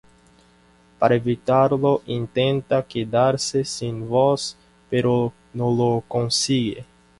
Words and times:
Para 0.97 1.15
evitarlo, 1.15 2.01
intenta 2.07 2.81
quedarse 2.81 3.63
sin 3.63 4.07
voz, 4.07 4.57
pero 4.89 5.31
no 5.53 5.69
lo 5.69 6.03
consigue. 6.07 6.83